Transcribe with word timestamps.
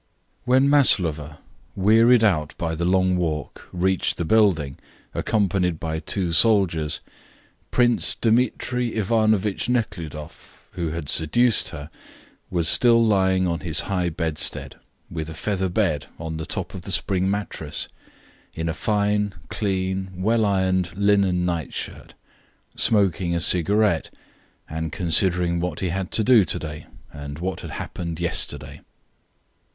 When 0.45 0.67
Maslova, 0.67 1.37
wearied 1.75 2.23
out 2.23 2.55
by 2.57 2.73
the 2.73 2.85
long 2.85 3.17
walk, 3.17 3.69
reached 3.71 4.17
the 4.17 4.25
building, 4.25 4.79
accompanied 5.13 5.79
by 5.79 5.99
two 5.99 6.33
soldiers, 6.33 7.01
Prince 7.69 8.15
Dmitri 8.15 8.95
Ivanovitch 8.95 9.69
Nekhludoff, 9.69 10.65
who 10.71 10.89
had 10.89 11.07
seduced 11.07 11.69
her, 11.69 11.91
was 12.49 12.67
still 12.67 13.03
lying 13.05 13.45
on 13.45 13.59
his 13.59 13.81
high 13.81 14.09
bedstead, 14.09 14.75
with 15.11 15.29
a 15.29 15.35
feather 15.35 15.69
bed 15.69 16.07
on 16.17 16.37
the 16.37 16.47
top 16.47 16.73
of 16.73 16.81
the 16.81 16.91
spring 16.91 17.29
mattress, 17.29 17.87
in 18.55 18.67
a 18.67 18.73
fine, 18.73 19.35
clean, 19.49 20.09
well 20.15 20.45
ironed 20.47 20.97
linen 20.97 21.45
night 21.45 21.75
shirt, 21.75 22.15
smoking 22.75 23.35
a 23.35 23.39
cigarette, 23.39 24.09
and 24.67 24.91
considering 24.91 25.59
what 25.59 25.79
he 25.79 25.89
had 25.89 26.09
to 26.09 26.23
do 26.23 26.43
to 26.43 26.57
day, 26.57 26.87
and 27.13 27.37
what 27.37 27.59
had 27.61 27.69
happened 27.77 28.19
yesterday. 28.19 28.81